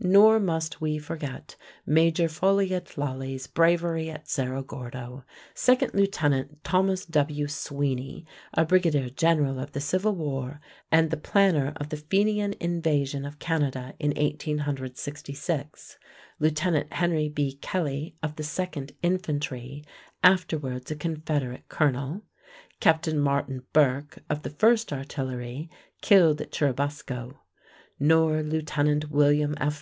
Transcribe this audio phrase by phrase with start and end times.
[0.00, 7.48] Nor must we forget Major Folliot Lally's bravery at Cerro Gordo; Second Lieutenant Thomas W.
[7.48, 8.24] Sweeny,
[8.54, 10.60] a brigadier general of the Civil War
[10.92, 15.98] and the planner of the Fenian invasion of Canada in 1866;
[16.38, 17.54] Lieutenant Henry B.
[17.56, 19.84] Kelly of the 2nd Infantry,
[20.22, 22.22] afterwards a Confederate colonel;
[22.78, 25.68] Captain Martin Burke of the 1st Artillery,
[26.02, 27.40] killed at Churubusco;
[27.98, 29.76] nor Lieutenant William F.